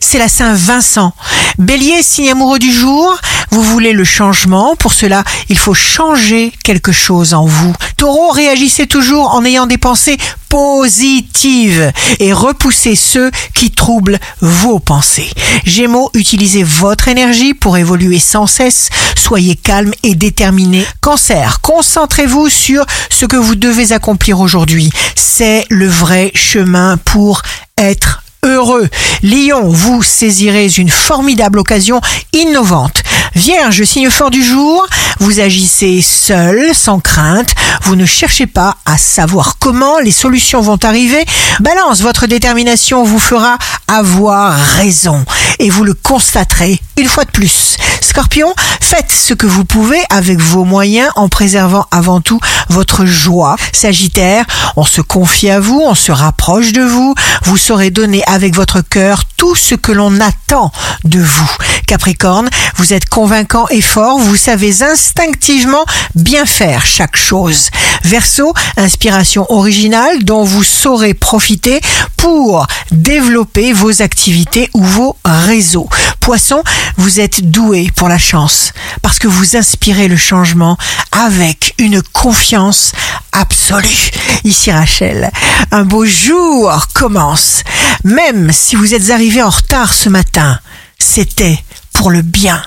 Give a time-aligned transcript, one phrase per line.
[0.00, 1.12] c'est la Saint-Vincent.
[1.58, 3.16] Bélier, signe amoureux du jour,
[3.50, 7.72] vous voulez le changement, pour cela il faut changer quelque chose en vous.
[7.96, 10.16] Taureau, réagissez toujours en ayant des pensées
[10.48, 15.30] positives et repoussez ceux qui troublent vos pensées.
[15.64, 20.84] Gémeaux, utilisez votre énergie pour évoluer sans cesse, soyez calme et déterminé.
[21.00, 24.90] Cancer, concentrez-vous sur ce que vous devez accomplir aujourd'hui.
[25.14, 27.42] C'est le vrai chemin pour
[27.78, 28.88] être heureux.
[29.22, 32.00] Lion, vous saisirez une formidable occasion
[32.32, 33.02] innovante.
[33.34, 34.86] Vierge, signe fort du jour,
[35.20, 37.50] vous agissez seul, sans crainte,
[37.82, 41.24] vous ne cherchez pas à savoir comment les solutions vont arriver.
[41.60, 43.58] Balance, votre détermination vous fera
[43.88, 45.24] avoir raison
[45.58, 47.76] et vous le constaterez une fois de plus.
[48.00, 52.38] Scorpion, faites ce que vous pouvez avec vos moyens en préservant avant tout
[52.68, 53.56] votre joie.
[53.72, 54.44] Sagittaire,
[54.76, 58.80] on se confie à vous, on se rapproche de vous, vous saurez donner avec votre
[58.80, 60.70] cœur tout ce que l'on attend
[61.04, 61.50] de vous.
[61.86, 67.70] Capricorne, vous êtes convaincant et fort, vous savez instinctivement bien faire chaque chose.
[68.04, 71.80] Verseau, inspiration originale dont vous saurez profiter
[72.16, 75.88] pour développer vos activités ou vos réseaux.
[76.20, 76.62] Poisson,
[76.96, 80.78] vous êtes doué pour la chance parce que vous inspirez le changement
[81.12, 82.92] avec une confiance
[83.32, 84.10] absolue.
[84.44, 85.30] Ici Rachel,
[85.70, 87.62] un beau jour commence.
[88.04, 90.58] Même si vous êtes arrivé en retard ce matin,
[90.98, 91.62] c'était
[92.04, 92.60] pour le bien